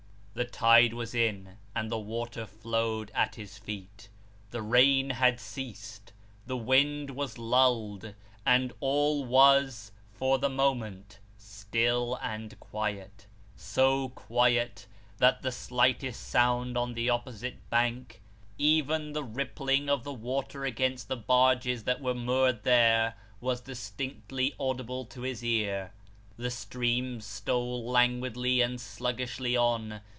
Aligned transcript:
The 0.33 0.45
tide 0.45 0.93
was 0.93 1.13
in, 1.13 1.57
and 1.75 1.91
the 1.91 1.99
water 1.99 2.45
flowed 2.45 3.11
at 3.13 3.35
his 3.35 3.57
feet. 3.57 4.07
The 4.51 4.61
rain 4.61 5.09
had 5.09 5.41
ceased, 5.41 6.13
the 6.47 6.55
wind 6.57 7.09
was 7.11 7.37
lulled, 7.37 8.13
and 8.45 8.71
all 8.79 9.25
was, 9.25 9.91
for 10.13 10.39
the 10.39 10.49
moment, 10.49 11.19
still 11.37 12.17
and 12.23 12.57
quiet 12.61 13.27
so 13.57 14.07
quiet, 14.09 14.87
that 15.17 15.41
the 15.41 15.51
slightest 15.51 16.21
sound 16.29 16.77
on 16.77 16.93
the 16.93 17.09
opposite 17.09 17.69
bank, 17.69 18.21
even 18.57 19.11
the 19.11 19.25
rippling 19.25 19.89
of 19.89 20.05
the 20.05 20.13
water 20.13 20.63
against 20.63 21.09
the 21.09 21.17
barges 21.17 21.83
that 21.83 21.99
were 22.01 22.15
moored 22.15 22.63
there, 22.63 23.15
was 23.41 23.59
distinctly 23.61 24.55
audible 24.57 25.03
to 25.07 25.21
his 25.23 25.43
ear. 25.43 25.91
The 26.37 26.49
stream 26.51 27.19
stole 27.19 27.85
languidly 27.85 28.61
and 28.61 28.79
sluggishly 28.79 29.57
on. 29.57 29.99